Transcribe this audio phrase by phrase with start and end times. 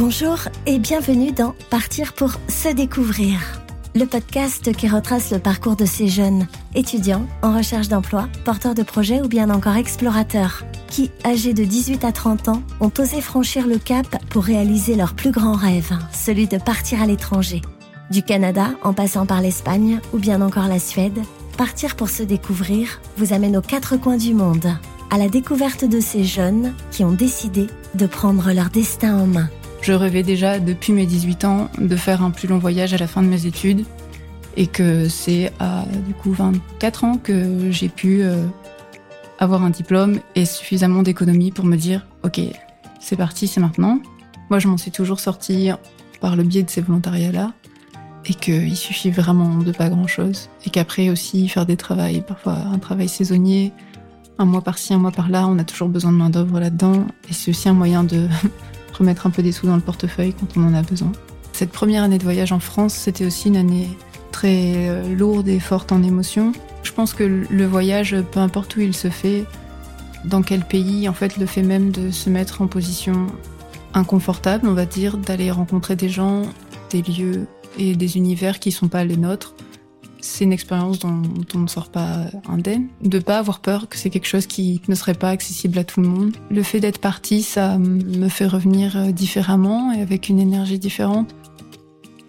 [0.00, 3.38] Bonjour et bienvenue dans Partir pour se découvrir,
[3.94, 8.82] le podcast qui retrace le parcours de ces jeunes, étudiants en recherche d'emploi, porteurs de
[8.82, 13.66] projets ou bien encore explorateurs, qui, âgés de 18 à 30 ans, ont osé franchir
[13.66, 17.60] le cap pour réaliser leur plus grand rêve, celui de partir à l'étranger.
[18.10, 21.20] Du Canada en passant par l'Espagne ou bien encore la Suède,
[21.58, 24.78] Partir pour se découvrir vous amène aux quatre coins du monde,
[25.10, 29.50] à la découverte de ces jeunes qui ont décidé de prendre leur destin en main.
[29.82, 33.06] Je rêvais déjà depuis mes 18 ans de faire un plus long voyage à la
[33.06, 33.84] fin de mes études
[34.56, 38.44] et que c'est à du coup 24 ans que j'ai pu euh,
[39.38, 42.40] avoir un diplôme et suffisamment d'économie pour me dire ok
[43.00, 44.00] c'est parti c'est maintenant.
[44.50, 45.70] Moi je m'en suis toujours sortie
[46.20, 47.52] par le biais de ces volontariats-là
[48.26, 52.78] et qu'il suffit vraiment de pas grand-chose et qu'après aussi faire des travails, parfois un
[52.78, 53.72] travail saisonnier,
[54.38, 57.32] un mois par-ci, un mois par-là, on a toujours besoin de main d'œuvre là-dedans et
[57.32, 58.28] c'est aussi un moyen de
[59.00, 61.10] remettre un peu des sous dans le portefeuille quand on en a besoin.
[61.52, 63.88] Cette première année de voyage en France, c'était aussi une année
[64.30, 66.52] très euh, lourde et forte en émotions.
[66.82, 69.44] Je pense que le voyage, peu importe où il se fait,
[70.24, 73.26] dans quel pays, en fait, le fait même de se mettre en position
[73.94, 76.42] inconfortable, on va dire, d'aller rencontrer des gens,
[76.90, 77.46] des lieux
[77.78, 79.54] et des univers qui sont pas les nôtres,
[80.20, 81.22] c'est une expérience dont,
[81.54, 82.88] on ne sort pas indemne.
[83.02, 86.00] De pas avoir peur que c'est quelque chose qui ne serait pas accessible à tout
[86.00, 86.36] le monde.
[86.50, 91.34] Le fait d'être parti, ça me fait revenir différemment et avec une énergie différente.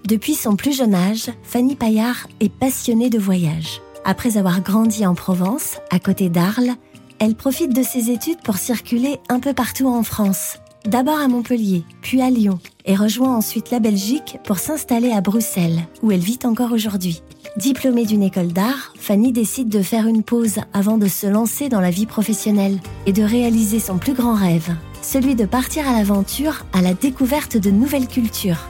[0.06, 3.81] Depuis son plus jeune âge, Fanny Paillard est passionnée de voyage.
[4.03, 6.72] Après avoir grandi en Provence, à côté d'Arles,
[7.19, 10.58] elle profite de ses études pour circuler un peu partout en France.
[10.86, 15.88] D'abord à Montpellier, puis à Lyon, et rejoint ensuite la Belgique pour s'installer à Bruxelles,
[16.02, 17.22] où elle vit encore aujourd'hui.
[17.58, 21.81] Diplômée d'une école d'art, Fanny décide de faire une pause avant de se lancer dans
[21.81, 26.66] la vie professionnelle et de réaliser son plus grand rêve, celui de partir à l'aventure
[26.72, 28.69] à la découverte de nouvelles cultures.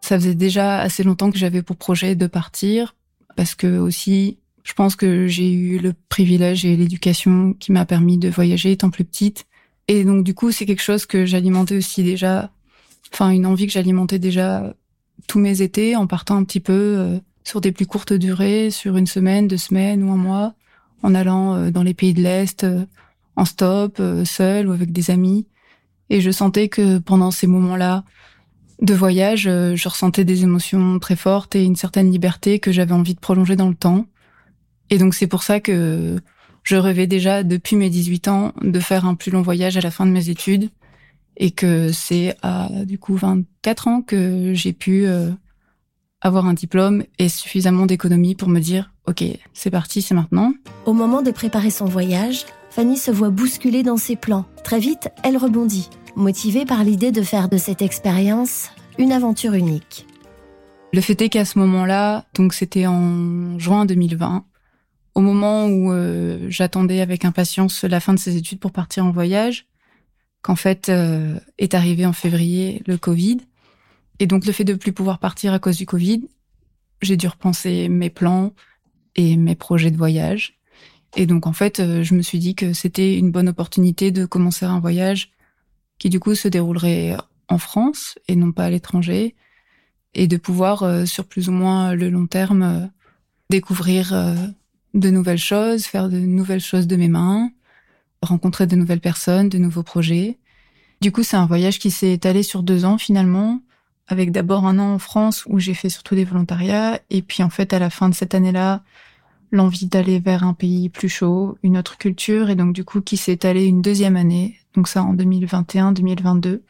[0.00, 2.96] Ça faisait déjà assez longtemps que j'avais pour projet de partir,
[3.36, 8.18] parce que aussi, je pense que j'ai eu le privilège et l'éducation qui m'a permis
[8.18, 9.46] de voyager étant plus petite.
[9.86, 12.50] Et donc, du coup, c'est quelque chose que j'alimentais aussi déjà
[13.12, 14.74] enfin une envie que j'alimentais déjà
[15.26, 18.96] tous mes étés en partant un petit peu euh, sur des plus courtes durées, sur
[18.96, 20.54] une semaine, deux semaines ou un mois,
[21.02, 22.84] en allant euh, dans les pays de l'Est euh,
[23.36, 25.46] en stop, seul ou avec des amis.
[26.10, 28.04] Et je sentais que pendant ces moments-là
[28.82, 33.14] de voyage, je ressentais des émotions très fortes et une certaine liberté que j'avais envie
[33.14, 34.04] de prolonger dans le temps.
[34.90, 36.20] Et donc c'est pour ça que
[36.62, 39.90] je rêvais déjà depuis mes 18 ans de faire un plus long voyage à la
[39.90, 40.68] fin de mes études
[41.36, 45.30] et que c'est à du coup 24 ans que j'ai pu euh,
[46.20, 50.52] avoir un diplôme et suffisamment d'économie pour me dire OK, c'est parti, c'est maintenant.
[50.86, 54.44] Au moment de préparer son voyage, Fanny se voit bousculée dans ses plans.
[54.62, 60.06] Très vite, elle rebondit, motivée par l'idée de faire de cette expérience une aventure unique.
[60.92, 64.44] Le fait est qu'à ce moment-là, donc c'était en juin 2020,
[65.14, 69.10] au moment où euh, j'attendais avec impatience la fin de ses études pour partir en
[69.10, 69.66] voyage,
[70.42, 73.38] qu'en fait euh, est arrivé en février le Covid.
[74.18, 76.22] Et donc le fait de plus pouvoir partir à cause du Covid,
[77.00, 78.52] j'ai dû repenser mes plans
[79.16, 80.58] et mes projets de voyage.
[81.16, 84.24] Et donc en fait, euh, je me suis dit que c'était une bonne opportunité de
[84.26, 85.30] commencer un voyage
[85.98, 87.16] qui du coup se déroulerait
[87.48, 89.34] en France et non pas à l'étranger,
[90.14, 92.90] et de pouvoir euh, sur plus ou moins le long terme
[93.50, 94.14] découvrir
[94.94, 97.50] de nouvelles choses, faire de nouvelles choses de mes mains,
[98.22, 100.38] rencontrer de nouvelles personnes, de nouveaux projets.
[101.00, 103.60] Du coup, c'est un voyage qui s'est étalé sur deux ans finalement,
[104.08, 107.50] avec d'abord un an en France où j'ai fait surtout des volontariats, et puis en
[107.50, 108.82] fait à la fin de cette année-là,
[109.50, 113.16] l'envie d'aller vers un pays plus chaud, une autre culture, et donc du coup qui
[113.16, 116.60] s'est étalé une deuxième année, donc ça en 2021-2022,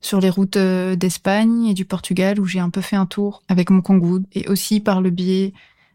[0.00, 3.42] sur les routes euh, d'Espagne et du Portugal où j'ai un peu fait un tour
[3.48, 5.52] avec mon Kangoo, et aussi par le biais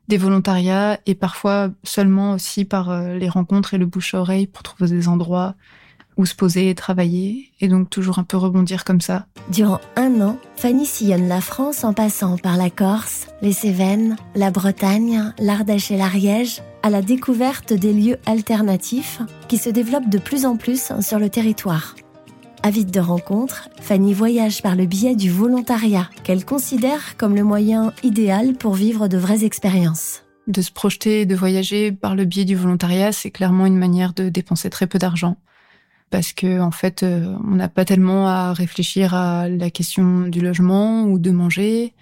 [0.08, 4.48] des volontariats et parfois seulement aussi par euh, les rencontres et le bouche à oreille
[4.48, 5.56] pour trouver des endroits
[6.18, 9.26] où se poser et travailler, et donc toujours un peu rebondir comme ça.
[9.52, 14.52] Durant un an, Fanny sillonne la France en passant par la Corse, les Cévennes, la
[14.52, 20.46] Bretagne, l'Ardèche et l'Ariège, à la découverte des lieux alternatifs qui se développent de plus
[20.46, 21.96] en plus sur le territoire.
[22.66, 27.94] Avide de rencontres, Fanny voyage par le biais du volontariat, qu'elle considère comme le moyen
[28.02, 30.24] idéal pour vivre de vraies expériences.
[30.48, 34.30] De se projeter, de voyager par le biais du volontariat, c'est clairement une manière de
[34.30, 35.38] dépenser très peu d'argent.
[36.10, 40.42] Parce que, en fait, euh, on n'a pas tellement à réfléchir à la question du
[40.42, 41.94] logement ou de manger.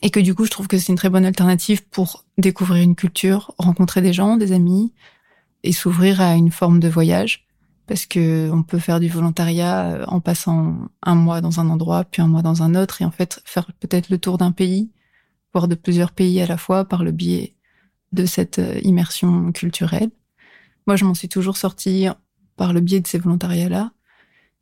[0.00, 2.94] Et que du coup, je trouve que c'est une très bonne alternative pour découvrir une
[2.94, 4.94] culture, rencontrer des gens, des amis,
[5.62, 7.49] et s'ouvrir à une forme de voyage
[7.90, 12.04] parce que on peut faire du volontariat euh, en passant un mois dans un endroit,
[12.04, 14.92] puis un mois dans un autre, et en fait faire peut-être le tour d'un pays,
[15.52, 17.56] voire de plusieurs pays à la fois par le biais
[18.12, 20.12] de cette euh, immersion culturelle.
[20.86, 22.06] Moi, je m'en suis toujours sortie
[22.54, 23.90] par le biais de ces volontariats-là,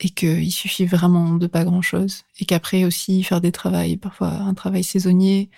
[0.01, 4.55] et qu'il suffit vraiment de pas grand-chose, et qu'après aussi faire des travails, parfois un
[4.55, 5.51] travail saisonnier,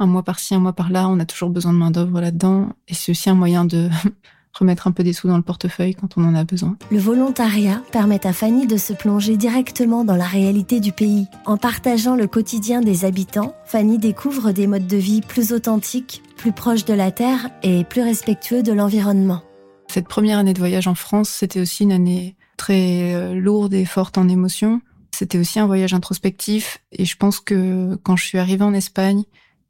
[0.00, 2.94] un mois par-ci, un mois par-là, on a toujours besoin de main d'œuvre là-dedans, et
[2.94, 3.88] c'est aussi un moyen de
[4.54, 6.76] remettre un peu des sous dans le portefeuille quand on en a besoin.
[6.90, 11.26] Le volontariat permet à Fanny de se plonger directement dans la réalité du pays.
[11.44, 16.52] En partageant le quotidien des habitants, Fanny découvre des modes de vie plus authentiques, plus
[16.52, 19.42] proches de la terre et plus respectueux de l'environnement.
[19.88, 23.84] Cette première année de voyage en France, c'était aussi une année très euh, lourde et
[23.84, 24.80] forte en émotions.
[25.14, 29.22] C'était aussi un voyage introspectif et je pense que quand je suis arrivée en Espagne,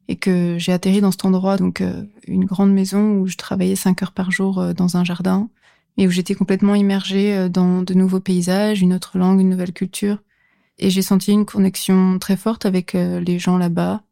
[0.08, 3.76] et que j'ai atterri dans cet endroit, donc euh, une grande maison où je travaillais
[3.76, 5.48] cinq heures par jour euh, dans un jardin
[5.96, 9.72] et où j'étais complètement immergée euh, dans de nouveaux paysages, une autre langue, une nouvelle
[9.72, 10.18] culture.
[10.78, 14.02] Et j'ai senti une connexion très forte avec les gens là-bas.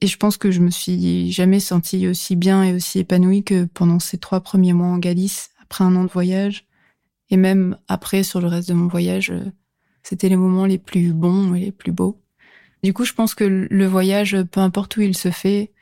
[0.00, 3.64] Et je pense que je me suis jamais sentie aussi bien et aussi épanouie que
[3.64, 6.64] pendant ces trois premiers mois en Galice, après un an de voyage.
[7.30, 9.32] Et même après, sur le reste de mon voyage,
[10.04, 12.21] c'était les moments les plus bons et les plus beaux.
[12.82, 15.72] Du coup, je pense que le voyage, peu importe où il se fait,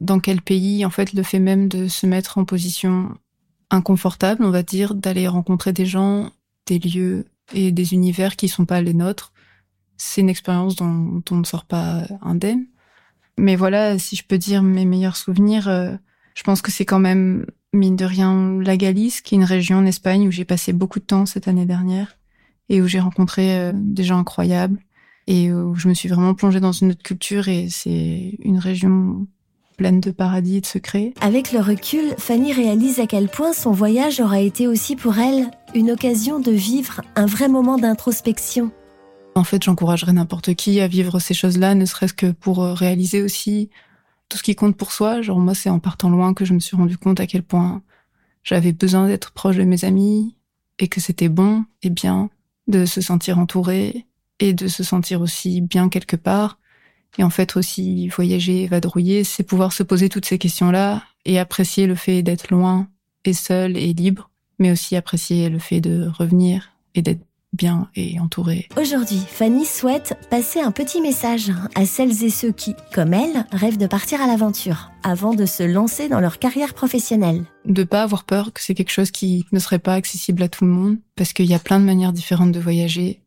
[0.00, 3.16] dans quel pays, en fait, le fait même de se mettre en position
[3.70, 6.30] inconfortable, on va dire, d'aller rencontrer des gens,
[6.66, 9.32] des lieux et des univers qui sont pas les nôtres,
[9.96, 12.66] c'est une expérience dont, on ne sort pas indemne.
[13.36, 15.94] Mais voilà, si je peux dire mes meilleurs souvenirs, euh,
[16.34, 19.78] je pense que c'est quand même, mine de rien, la Galice, qui est une région
[19.78, 22.16] en Espagne où j'ai passé beaucoup de temps cette année dernière
[22.68, 24.78] et où j'ai rencontré euh, des gens incroyables
[25.28, 29.26] et où je me suis vraiment plongée dans une autre culture et c'est une région
[29.76, 31.12] pleine de paradis et de secrets.
[31.20, 35.50] Avec le recul, Fanny réalise à quel point son voyage aura été aussi pour elle
[35.74, 38.72] une occasion de vivre un vrai moment d'introspection.
[39.34, 43.68] En fait, j'encouragerais n'importe qui à vivre ces choses-là, ne serait-ce que pour réaliser aussi
[44.30, 45.20] tout ce qui compte pour soi.
[45.20, 47.82] Genre moi, c'est en partant loin que je me suis rendu compte à quel point
[48.42, 50.34] j'avais besoin d'être proche de mes amis
[50.78, 52.30] et que c'était bon et bien
[52.66, 54.07] de se sentir entouré
[54.40, 56.58] et de se sentir aussi bien quelque part.
[57.18, 61.86] Et en fait aussi voyager, vadrouiller, c'est pouvoir se poser toutes ces questions-là et apprécier
[61.86, 62.88] le fait d'être loin
[63.24, 68.20] et seul et libre, mais aussi apprécier le fait de revenir et d'être bien et
[68.20, 68.68] entouré.
[68.80, 73.78] Aujourd'hui, Fanny souhaite passer un petit message à celles et ceux qui, comme elle, rêvent
[73.78, 77.44] de partir à l'aventure avant de se lancer dans leur carrière professionnelle.
[77.64, 80.64] De pas avoir peur que c'est quelque chose qui ne serait pas accessible à tout
[80.64, 83.22] le monde parce qu'il y a plein de manières différentes de voyager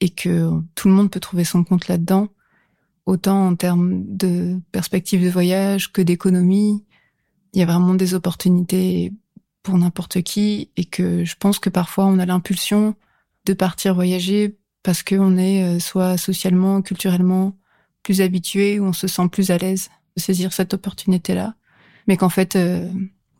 [0.00, 2.28] et que tout le monde peut trouver son compte là-dedans,
[3.06, 6.84] autant en termes de perspective de voyage que d'économie.
[7.52, 9.12] Il y a vraiment des opportunités
[9.62, 12.94] pour n'importe qui et que je pense que parfois on a l'impulsion
[13.46, 17.56] de partir voyager parce qu'on est euh, soit socialement, culturellement
[18.02, 21.54] plus habitué ou on se sent plus à l'aise de saisir cette opportunité-là.
[22.06, 22.88] Mais qu'en fait, euh,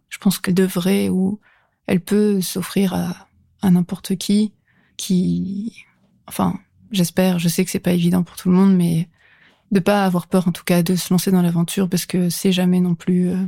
[0.08, 1.38] je pense qu'elle devrait ou
[1.86, 3.28] elle peut s'offrir à,
[3.62, 4.52] à n'importe qui
[4.96, 5.85] qui
[6.26, 6.58] enfin,
[6.90, 9.08] j'espère, je sais que c'est pas évident pour tout le monde, mais
[9.72, 12.52] de pas avoir peur en tout cas de se lancer dans l'aventure parce que c'est
[12.52, 13.30] jamais non plus.
[13.30, 13.44] Euh,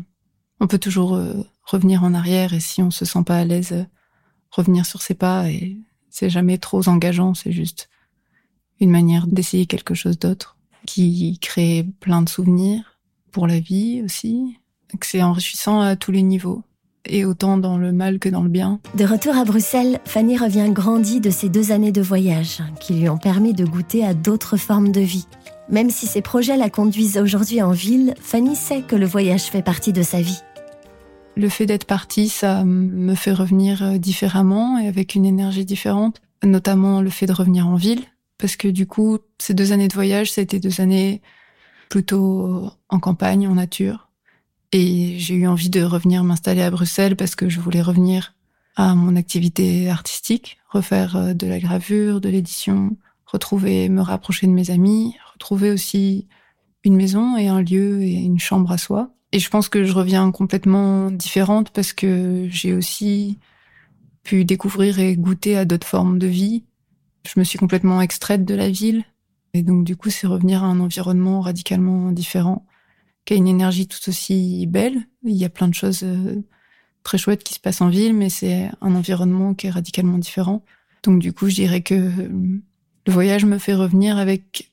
[0.61, 3.73] on peut toujours euh, revenir en arrière et si on se sent pas à l'aise,
[3.73, 3.85] euh,
[4.51, 5.77] revenir sur ses pas et
[6.11, 7.35] c'est jamais trop engageant.
[7.35, 7.89] C'est juste
[8.81, 10.57] une manière d'essayer quelque chose d'autre
[10.87, 12.99] qui crée plein de souvenirs
[13.31, 14.59] pour la vie aussi.
[15.03, 16.65] C'est enrichissant à tous les niveaux
[17.09, 18.81] et autant dans le mal que dans le bien.
[18.95, 23.09] De retour à Bruxelles, Fanny revient grandie de ces deux années de voyage qui lui
[23.09, 25.27] ont permis de goûter à d'autres formes de vie.
[25.71, 29.63] Même si ses projets la conduisent aujourd'hui en ville, Fanny sait que le voyage fait
[29.63, 30.41] partie de sa vie.
[31.37, 36.21] Le fait d'être partie, ça me fait revenir euh, différemment et avec une énergie différente,
[36.43, 38.03] notamment le fait de revenir en ville,
[38.39, 41.23] parce que du coup, ces deux années de voyage, ça a été deux années
[41.89, 44.08] plutôt en campagne, en nature,
[44.73, 48.35] et j'ai eu envie de revenir m'installer à Bruxelles parce que je voulais revenir
[48.77, 52.97] à mon activité artistique, refaire euh, de la gravure, de l'édition,
[53.27, 56.29] retrouver, me rapprocher de mes amis, retrouver aussi
[56.85, 59.11] une maison et un lieu et une chambre à soi.
[59.33, 63.39] Et je pense que je reviens complètement différente parce que j'ai aussi
[64.23, 66.65] pu découvrir et goûter à d'autres formes de vie.
[67.27, 69.05] Je me suis complètement extraite de la ville.
[69.55, 72.65] Et donc, du coup, c'est revenir à un environnement radicalement différent
[73.29, 75.07] qui a une énergie tout aussi belle.
[75.23, 76.37] Il y a plein de choses euh,
[77.03, 80.65] très chouettes qui se passent en ville, mais c'est un environnement qui est radicalement différent.
[81.03, 82.61] Donc du coup, je dirais que euh,
[83.07, 84.73] le voyage me fait revenir avec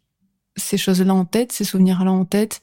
[0.55, 2.61] ces choses-là en tête, ces souvenirs-là en tête,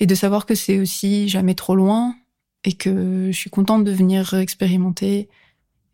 [0.00, 2.14] et de savoir que c'est aussi jamais trop loin
[2.64, 5.30] et que je suis contente de venir expérimenter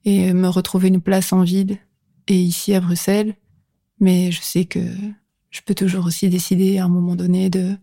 [0.05, 1.79] et me retrouver une place en ville
[2.27, 3.37] et ici à Bruxelles.
[4.01, 4.81] Mais je sais que
[5.51, 7.77] je peux toujours aussi décider à un moment donné de,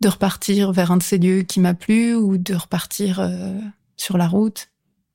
[0.00, 3.58] de repartir vers un de ces lieux qui m'a plu ou de repartir euh,
[3.96, 4.68] sur la route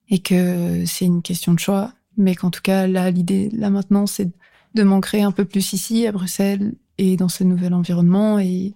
[0.10, 1.94] et que c'est une question de choix.
[2.18, 4.30] Mais qu'en tout cas, là, l'idée, là maintenant, c'est
[4.76, 8.74] de m'ancrer un peu plus ici, à Bruxelles, et dans ce nouvel environnement, et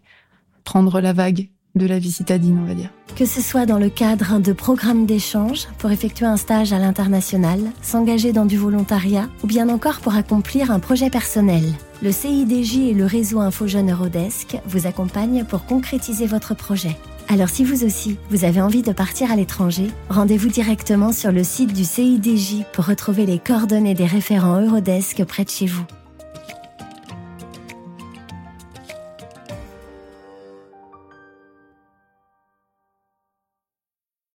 [0.63, 2.91] prendre la vague de la vie citadine, on va dire.
[3.15, 7.59] Que ce soit dans le cadre de programmes d'échange, pour effectuer un stage à l'international,
[7.81, 11.63] s'engager dans du volontariat, ou bien encore pour accomplir un projet personnel.
[12.03, 16.95] Le CIDJ et le réseau Info Jeune Eurodesk vous accompagnent pour concrétiser votre projet.
[17.31, 21.43] Alors si vous aussi, vous avez envie de partir à l'étranger, rendez-vous directement sur le
[21.43, 25.85] site du CIDJ pour retrouver les coordonnées des référents Eurodesk près de chez vous.